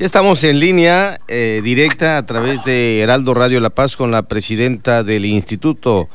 [0.00, 4.22] Ya estamos en línea eh, directa a través de Heraldo Radio La Paz con la
[4.22, 6.08] presidenta del Instituto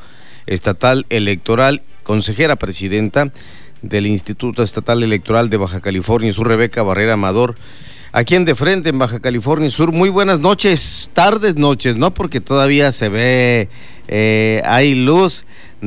[0.46, 3.32] Estatal Electoral, consejera presidenta
[3.82, 7.54] del Instituto Estatal Electoral de Baja California Sur, Rebeca Barrera Amador.
[8.10, 12.12] Aquí en De Frente, en Baja California Sur, muy buenas noches, tardes, noches, ¿no?
[12.12, 13.68] Porque todavía se ve,
[14.08, 15.44] eh, hay luz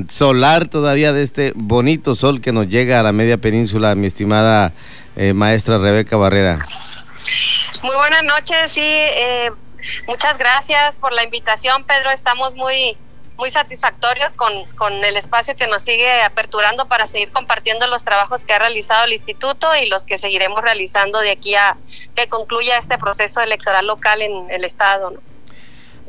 [0.08, 4.72] solar todavía de este bonito sol que nos llega a la media península, mi estimada
[5.18, 6.66] eh, maestra Rebeca Barrera.
[7.82, 9.52] Muy buenas noches, sí, eh,
[10.06, 12.12] muchas gracias por la invitación, Pedro.
[12.12, 12.98] Estamos muy,
[13.38, 18.44] muy satisfactorios con, con el espacio que nos sigue aperturando para seguir compartiendo los trabajos
[18.44, 21.78] que ha realizado el instituto y los que seguiremos realizando de aquí a
[22.18, 25.14] que concluya este proceso electoral local en el estado.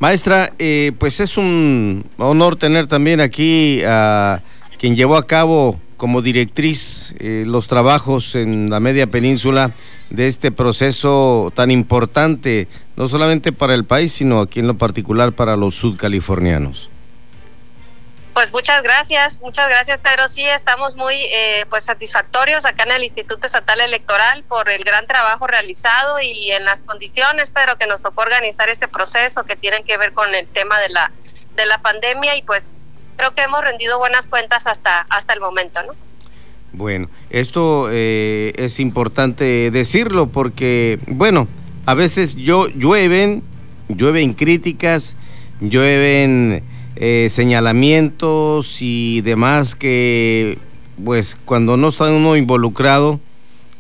[0.01, 4.41] Maestra, eh, pues es un honor tener también aquí a
[4.77, 9.73] quien llevó a cabo como directriz eh, los trabajos en la media península
[10.09, 15.33] de este proceso tan importante, no solamente para el país, sino aquí en lo particular
[15.33, 16.89] para los sudcalifornianos.
[18.33, 20.27] Pues muchas gracias, muchas gracias Pedro.
[20.29, 25.07] Sí, estamos muy eh, pues satisfactorios acá en el Instituto Estatal Electoral por el gran
[25.07, 29.85] trabajo realizado y en las condiciones, Pedro, que nos tocó organizar este proceso que tienen
[29.85, 31.13] que ver con el tema de la
[31.57, 32.65] de la pandemia y pues
[33.17, 35.93] creo que hemos rendido buenas cuentas hasta, hasta el momento, ¿no?
[36.73, 41.49] Bueno, esto eh, es importante decirlo porque, bueno,
[41.85, 43.43] a veces yo llueven,
[43.89, 45.17] llueven críticas,
[45.61, 46.63] llueven
[46.97, 50.59] eh, señalamientos y demás que,
[51.05, 53.21] pues, cuando no está uno involucrado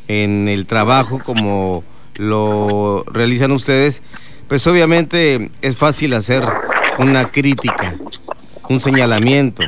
[0.08, 1.84] en el trabajo como
[2.16, 4.02] lo realizan ustedes,
[4.48, 6.42] pues obviamente es fácil hacer
[6.98, 7.94] una crítica
[8.70, 9.64] un señalamiento.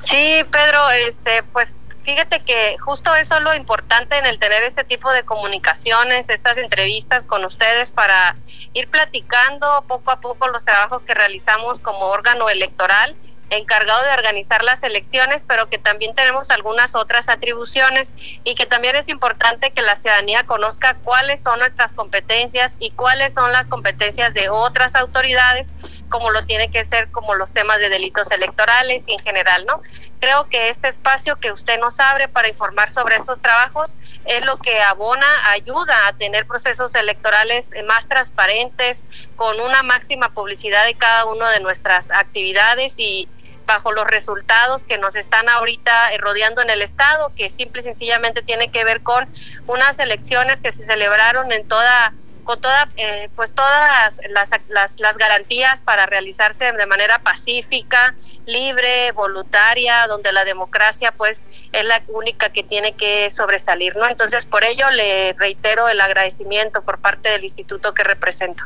[0.00, 4.84] Sí, Pedro, este, pues fíjate que justo eso es lo importante en el tener este
[4.84, 8.36] tipo de comunicaciones, estas entrevistas con ustedes para
[8.74, 13.16] ir platicando poco a poco los trabajos que realizamos como órgano electoral
[13.50, 18.12] encargado de organizar las elecciones, pero que también tenemos algunas otras atribuciones
[18.44, 23.34] y que también es importante que la ciudadanía conozca cuáles son nuestras competencias y cuáles
[23.34, 25.70] son las competencias de otras autoridades,
[26.08, 29.82] como lo tiene que ser como los temas de delitos electorales y en general, ¿no?
[30.20, 33.94] Creo que este espacio que usted nos abre para informar sobre estos trabajos
[34.24, 39.02] es lo que abona, ayuda a tener procesos electorales más transparentes,
[39.36, 43.28] con una máxima publicidad de cada una de nuestras actividades y,
[43.66, 47.84] bajo los resultados que nos están ahorita eh, rodeando en el estado, que simple y
[47.84, 49.28] sencillamente tiene que ver con
[49.66, 55.18] unas elecciones que se celebraron en toda con toda eh, pues todas las, las, las,
[55.18, 58.14] garantías para realizarse de manera pacífica,
[58.46, 64.08] libre, voluntaria, donde la democracia pues es la única que tiene que sobresalir, ¿no?
[64.08, 68.62] Entonces, por ello le reitero el agradecimiento por parte del instituto que represento.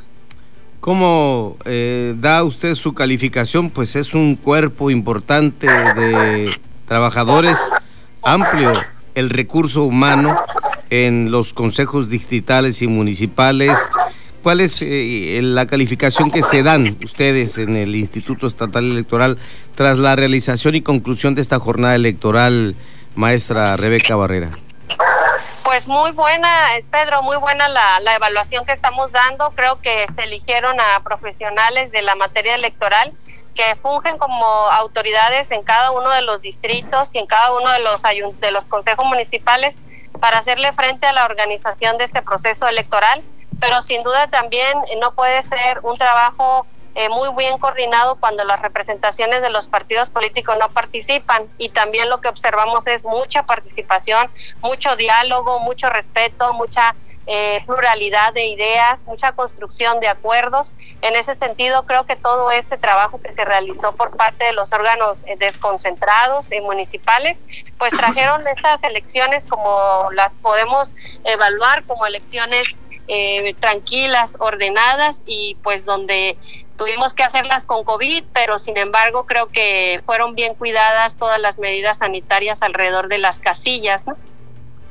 [0.81, 3.69] ¿Cómo eh, da usted su calificación?
[3.69, 6.51] Pues es un cuerpo importante de
[6.89, 7.59] trabajadores,
[8.23, 8.73] amplio
[9.15, 10.35] el recurso humano
[10.89, 13.79] en los consejos distritales y municipales.
[14.43, 19.37] ¿Cuál es eh, la calificación que se dan ustedes en el Instituto Estatal Electoral
[19.75, 22.75] tras la realización y conclusión de esta jornada electoral,
[23.17, 24.51] maestra Rebeca Barrera?
[25.65, 29.51] Pues muy buena, eh, Pedro, muy buena la, la, evaluación que estamos dando.
[29.51, 33.13] Creo que se eligieron a profesionales de la materia electoral
[33.55, 37.81] que fungen como autoridades en cada uno de los distritos y en cada uno de
[37.81, 39.75] los, de los consejos municipales
[40.19, 43.23] para hacerle frente a la organización de este proceso electoral.
[43.61, 48.61] Pero sin duda también no puede ser un trabajo eh, muy bien coordinado cuando las
[48.61, 54.29] representaciones de los partidos políticos no participan y también lo que observamos es mucha participación,
[54.61, 56.97] mucho diálogo, mucho respeto, mucha
[57.29, 60.73] eh, pluralidad de ideas, mucha construcción de acuerdos.
[61.01, 64.73] En ese sentido, creo que todo este trabajo que se realizó por parte de los
[64.73, 67.39] órganos eh, desconcentrados y municipales,
[67.79, 72.67] pues trajeron estas elecciones como las podemos evaluar como elecciones
[73.59, 76.39] tranquilas, ordenadas y pues donde
[76.81, 81.59] Tuvimos que hacerlas con COVID, pero sin embargo creo que fueron bien cuidadas todas las
[81.59, 84.17] medidas sanitarias alrededor de las casillas, ¿no?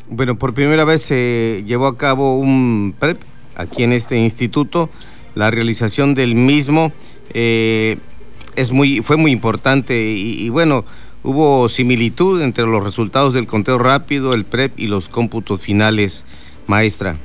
[0.08, 3.20] Bueno, por primera vez se llevó a cabo un PREP
[3.56, 4.92] aquí en este instituto.
[5.34, 6.92] La realización del mismo
[7.34, 7.98] eh,
[8.56, 10.86] es muy, fue muy importante y, y, bueno,
[11.24, 16.28] hubo similitud entre los resultados del conteo rápido, el PREP y los cómputos finales,
[16.68, 17.18] maestra.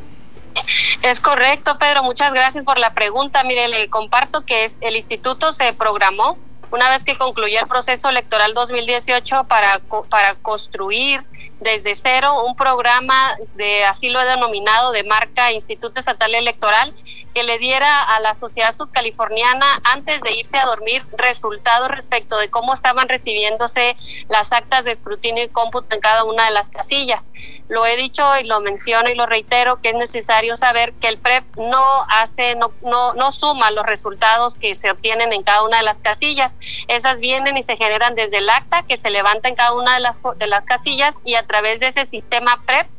[1.05, 2.03] Es correcto, Pedro.
[2.03, 3.45] Muchas gracias por la pregunta.
[3.45, 6.39] Mire, le comparto que el instituto se programó
[6.71, 11.23] una vez que concluyó el proceso electoral 2018 para, para construir
[11.61, 16.95] desde cero un programa de, así lo he denominado, de marca Instituto Estatal Electoral,
[17.34, 22.48] que le diera a la sociedad subcaliforniana antes de irse a dormir resultados respecto de
[22.48, 23.96] cómo estaban recibiéndose
[24.28, 27.31] las actas de escrutinio y cómputo en cada una de las casillas.
[27.69, 31.19] Lo he dicho y lo menciono y lo reitero que es necesario saber que el
[31.19, 35.78] PREP no hace, no, no, no suma los resultados que se obtienen en cada una
[35.78, 36.52] de las casillas.
[36.88, 40.00] Esas vienen y se generan desde el acta que se levanta en cada una de
[40.00, 42.94] las, de las casillas y a través de ese sistema PREP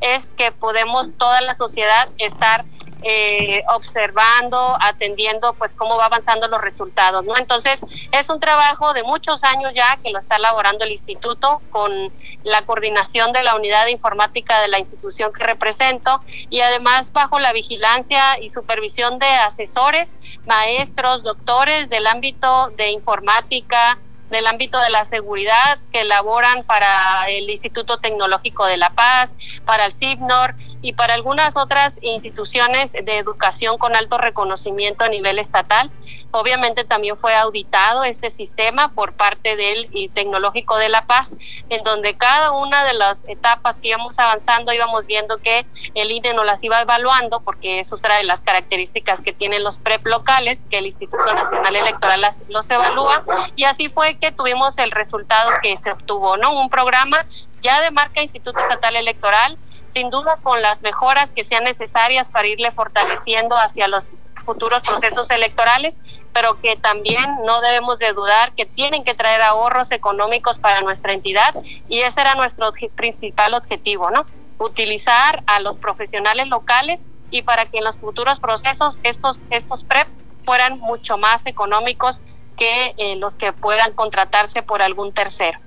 [0.00, 2.64] es que podemos toda la sociedad estar
[3.02, 7.34] eh, observando, atendiendo pues cómo va avanzando los resultados, ¿no?
[7.38, 7.80] Entonces,
[8.12, 12.12] es un trabajo de muchos años ya que lo está elaborando el instituto con
[12.42, 17.38] la coordinación de la unidad de informática de la institución que represento y además bajo
[17.38, 20.14] la vigilancia y supervisión de asesores,
[20.44, 23.98] maestros, doctores del ámbito de informática,
[24.30, 29.34] del ámbito de la seguridad que elaboran para el Instituto Tecnológico de La Paz,
[29.64, 35.38] para el CIPNOR y para algunas otras instituciones de educación con alto reconocimiento a nivel
[35.38, 35.90] estatal.
[36.32, 41.34] Obviamente también fue auditado este sistema por parte del Tecnológico de La Paz,
[41.68, 46.34] en donde cada una de las etapas que íbamos avanzando íbamos viendo que el INE
[46.34, 50.78] nos las iba evaluando, porque eso trae las características que tienen los PREP locales, que
[50.78, 53.24] el Instituto Nacional Electoral los evalúa,
[53.56, 56.52] y así fue que tuvimos el resultado que se obtuvo, ¿no?
[56.52, 57.24] Un programa
[57.62, 59.58] ya de marca Instituto Estatal Electoral,
[59.90, 64.14] sin duda con las mejoras que sean necesarias para irle fortaleciendo hacia los
[64.44, 65.98] futuros procesos electorales,
[66.32, 71.12] pero que también no debemos de dudar que tienen que traer ahorros económicos para nuestra
[71.12, 71.54] entidad
[71.88, 74.26] y ese era nuestro principal objetivo, ¿no?
[74.58, 80.08] Utilizar a los profesionales locales y para que en los futuros procesos estos estos PREP
[80.44, 82.20] fueran mucho más económicos
[82.56, 85.58] que eh, los que puedan contratarse por algún tercero.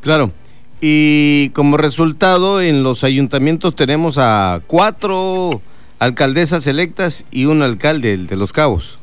[0.00, 0.32] Claro.
[0.86, 5.62] Y como resultado, en los ayuntamientos tenemos a cuatro
[5.98, 8.98] alcaldesas electas y un alcalde, de Los Cabos.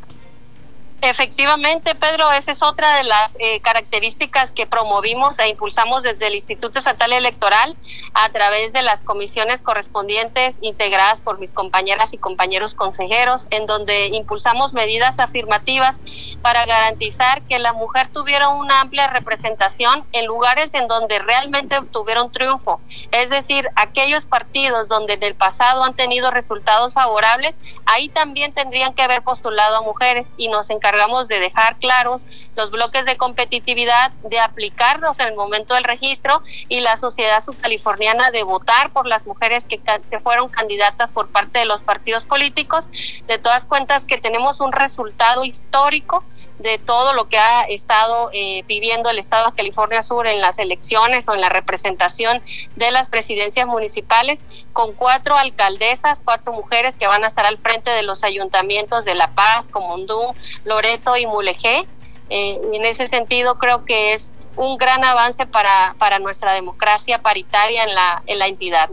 [1.03, 6.35] Efectivamente, Pedro, esa es otra de las eh, características que promovimos e impulsamos desde el
[6.35, 7.75] Instituto Estatal Electoral
[8.13, 14.09] a través de las comisiones correspondientes integradas por mis compañeras y compañeros consejeros, en donde
[14.09, 15.99] impulsamos medidas afirmativas
[16.43, 22.31] para garantizar que la mujer tuviera una amplia representación en lugares en donde realmente obtuvieron
[22.31, 22.79] triunfo.
[23.11, 27.57] Es decir, aquellos partidos donde en el pasado han tenido resultados favorables,
[27.87, 32.21] ahí también tendrían que haber postulado a mujeres y nos encargamos encargamos de dejar claros
[32.57, 38.29] los bloques de competitividad, de aplicarlos en el momento del registro y la sociedad subcaliforniana
[38.31, 42.89] de votar por las mujeres que, que fueron candidatas por parte de los partidos políticos.
[43.25, 46.25] De todas cuentas que tenemos un resultado histórico
[46.59, 50.59] de todo lo que ha estado eh, viviendo el Estado de California Sur en las
[50.59, 52.41] elecciones o en la representación
[52.75, 54.43] de las presidencias municipales,
[54.73, 59.15] con cuatro alcaldesas, cuatro mujeres que van a estar al frente de los ayuntamientos de
[59.15, 60.33] La Paz, Comondú,
[60.65, 60.80] Loreto
[61.19, 61.85] y Mulegé.
[62.29, 67.83] Eh, en ese sentido, creo que es un gran avance para, para nuestra democracia paritaria
[67.83, 68.89] en la, en la entidad.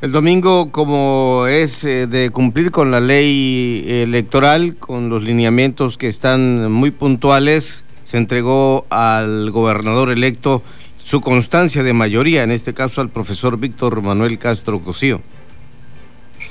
[0.00, 6.08] El domingo, como es eh, de cumplir con la ley electoral, con los lineamientos que
[6.08, 10.62] están muy puntuales, se entregó al gobernador electo
[11.02, 15.20] su constancia de mayoría, en este caso al profesor Víctor Manuel Castro Cosío.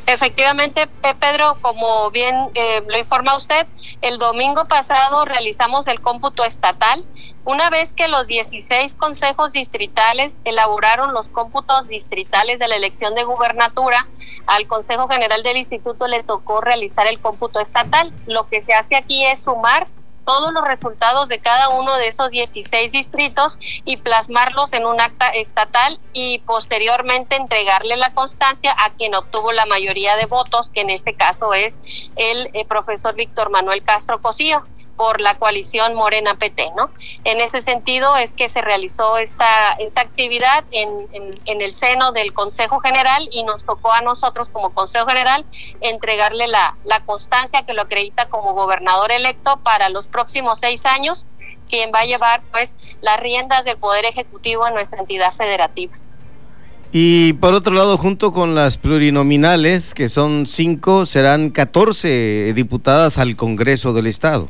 [0.06, 0.88] Efectivamente,
[1.20, 3.66] Pedro, como bien eh, lo informa usted,
[4.02, 7.06] el domingo pasado realizamos el cómputo estatal.
[7.46, 13.24] Una vez que los 16 consejos distritales elaboraron los cómputos distritales de la elección de
[13.24, 14.08] gubernatura,
[14.46, 18.12] al Consejo General del Instituto le tocó realizar el cómputo estatal.
[18.26, 19.88] Lo que se hace aquí es sumar
[20.26, 25.30] todos los resultados de cada uno de esos 16 distritos y plasmarlos en un acta
[25.30, 30.90] estatal y posteriormente entregarle la constancia a quien obtuvo la mayoría de votos, que en
[30.90, 31.78] este caso es
[32.16, 36.90] el, eh, profesor Víctor Manuel Castro Cosío por la coalición Morena PT, ¿no?
[37.24, 42.34] En ese sentido es que se realizó esta, esta actividad en, en, el seno del
[42.34, 45.46] Consejo General y nos tocó a nosotros como Consejo General
[45.82, 51.26] entregarle la, la constancia que lo acredita como gobernador electo para los próximos seis años,
[51.70, 55.94] quien va a llevar pues las riendas del Poder Ejecutivo en nuestra entidad federativa.
[56.96, 63.36] Y por otro lado, junto con las plurinominales, que son cinco, serán 14 diputadas al
[63.36, 64.48] Congreso del Estado.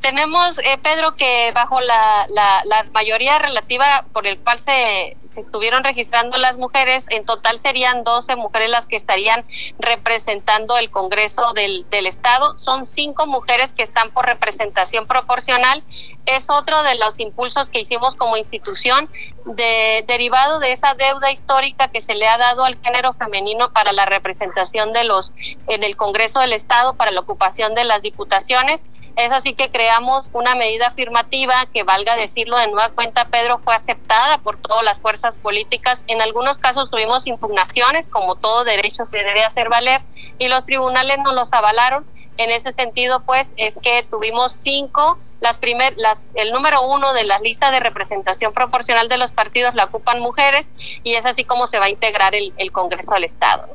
[0.00, 5.82] Tenemos, eh, Pedro, que bajo la, la, mayoría relativa por el cual se, se, estuvieron
[5.82, 9.44] registrando las mujeres, en total serían 12 mujeres las que estarían
[9.78, 12.56] representando el Congreso del, del Estado.
[12.58, 15.82] Son cinco mujeres que están por representación proporcional.
[16.26, 19.10] Es otro de los impulsos que hicimos como institución,
[19.46, 23.92] de, derivado de esa deuda histórica que se le ha dado al género femenino para
[23.92, 25.34] la representación de los
[25.66, 28.84] en el Congreso del Estado, para la ocupación de las diputaciones
[29.18, 33.74] es así que creamos una medida afirmativa que, valga decirlo de nueva cuenta, Pedro, fue
[33.74, 36.04] aceptada por todas las fuerzas políticas.
[36.06, 40.02] En algunos casos tuvimos impugnaciones, como todo derecho se debe hacer valer,
[40.38, 42.06] y los tribunales nos los avalaron.
[42.36, 47.24] En ese sentido, pues, es que tuvimos cinco las primer, las, el número uno de
[47.24, 50.66] la lista de representación proporcional de los partidos la ocupan mujeres
[51.02, 53.68] y es así como se va a integrar el, el Congreso del Estado.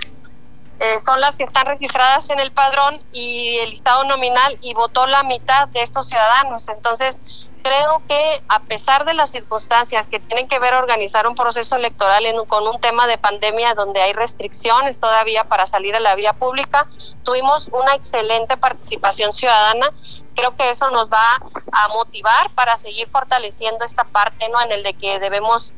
[0.78, 5.06] Eh, son las que están registradas en el padrón y el listado nominal y votó
[5.06, 6.68] la mitad de estos ciudadanos.
[6.68, 11.76] Entonces, creo que a pesar de las circunstancias que tienen que ver organizar un proceso
[11.76, 16.14] electoral en, con un tema de pandemia donde hay restricciones todavía para salir a la
[16.14, 16.86] vía pública,
[17.22, 19.90] tuvimos una excelente participación ciudadana.
[20.34, 21.40] Creo que eso nos va
[21.72, 24.60] a motivar para seguir fortaleciendo esta parte, ¿no?
[24.60, 25.72] En el de que debemos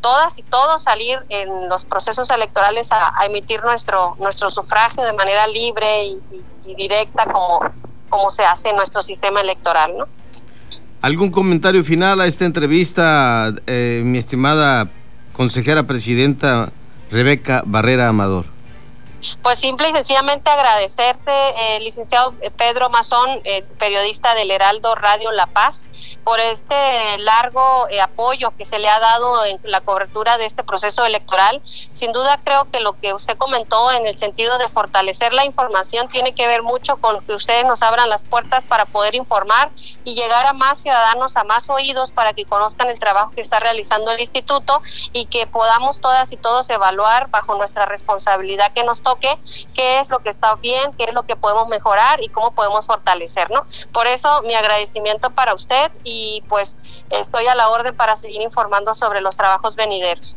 [0.00, 5.46] todas y todos salir en los procesos electorales a, emitir nuestro nuestro sufragio de manera
[5.46, 7.60] libre y, y, y directa como
[8.08, 10.06] como se hace en nuestro sistema electoral, ¿no?
[11.00, 14.88] ¿Algún comentario final a esta entrevista, eh, mi estimada
[15.32, 16.72] consejera presidenta
[17.10, 18.46] Rebeca Barrera Amador?
[19.42, 25.46] Pues simple y sencillamente agradecerte, eh, licenciado Pedro Mazón, eh, periodista del Heraldo Radio La
[25.46, 25.86] Paz,
[26.22, 30.62] por este largo eh, apoyo que se le ha dado en la cobertura de este
[30.62, 31.60] proceso electoral.
[31.64, 36.08] Sin duda creo que lo que usted comentó en el sentido de fortalecer la información
[36.08, 39.70] tiene que ver mucho con que ustedes nos abran las puertas para poder informar
[40.04, 43.58] y llegar a más ciudadanos, a más oídos para que conozcan el trabajo que está
[43.58, 44.80] realizando el instituto
[45.12, 50.18] y que podamos todas y todos evaluar bajo nuestra responsabilidad que nos qué es lo
[50.20, 53.66] que está bien, qué es lo que podemos mejorar y cómo podemos fortalecer, ¿no?
[53.92, 56.76] Por eso mi agradecimiento para usted y pues
[57.10, 60.36] estoy a la orden para seguir informando sobre los trabajos venideros.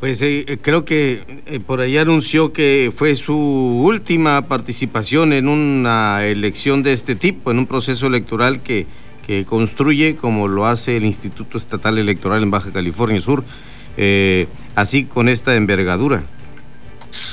[0.00, 6.24] Pues eh, creo que eh, por ahí anunció que fue su última participación en una
[6.24, 8.86] elección de este tipo, en un proceso electoral que,
[9.26, 13.44] que construye como lo hace el Instituto Estatal Electoral en Baja California Sur,
[13.98, 16.24] eh, así con esta envergadura.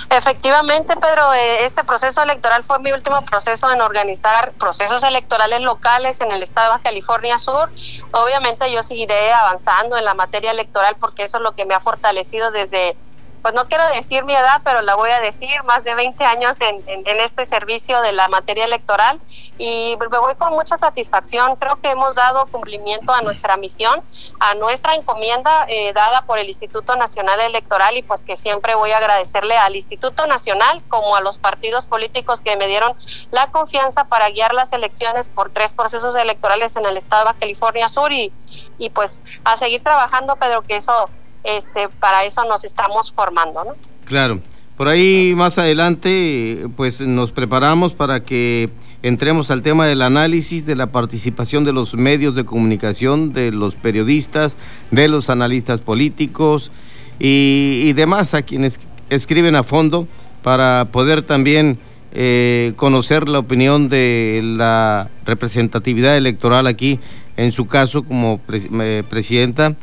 [0.09, 6.21] Efectivamente, Pedro, eh, este proceso electoral fue mi último proceso en organizar procesos electorales locales
[6.21, 7.69] en el estado de California Sur.
[8.11, 11.79] Obviamente yo seguiré avanzando en la materia electoral porque eso es lo que me ha
[11.79, 12.97] fortalecido desde
[13.41, 16.53] pues no quiero decir mi edad, pero la voy a decir, más de 20 años
[16.59, 19.19] en, este servicio de la materia electoral
[19.57, 21.55] y me voy con mucha satisfacción.
[21.55, 24.01] Creo que hemos dado cumplimiento a nuestra misión,
[24.39, 28.91] a nuestra encomienda eh, dada por el Instituto Nacional Electoral y pues que siempre voy
[28.91, 32.95] a agradecerle al Instituto Nacional como a los partidos políticos que me dieron
[33.31, 37.89] la confianza para guiar las elecciones por tres procesos electorales en el estado de California
[37.89, 38.31] Sur y,
[38.77, 41.09] y pues a seguir trabajando, Pedro, que eso
[41.43, 43.71] este, para eso nos estamos formando, ¿no?
[44.05, 44.39] Claro.
[44.77, 48.69] Por ahí más adelante, pues nos preparamos para que
[49.01, 53.75] entremos al tema del análisis de la participación de los medios de comunicación, de los
[53.75, 54.55] periodistas,
[54.91, 56.71] de los analistas políticos
[57.19, 58.79] y, y demás a quienes
[59.09, 60.07] escriben a fondo
[60.43, 61.79] para poder también
[62.13, 66.99] eh, conocer la opinión de la representatividad electoral aquí,
[67.35, 69.75] en su caso como eh, presidenta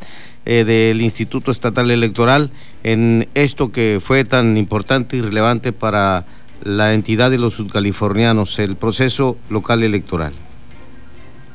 [0.47, 2.51] eh, del Instituto Estatal Electoral
[2.83, 6.25] en esto que fue tan importante y relevante para
[6.63, 10.33] la entidad de los sudcalifornianos, el proceso local electoral.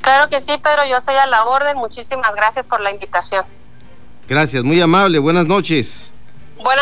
[0.01, 1.77] Claro que sí, Pedro, yo soy a la orden.
[1.77, 3.45] Muchísimas gracias por la invitación.
[4.27, 5.19] Gracias, muy amable.
[5.19, 6.13] Buenas noches.
[6.57, 6.75] Buenas